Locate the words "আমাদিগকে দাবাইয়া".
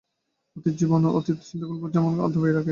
2.03-2.55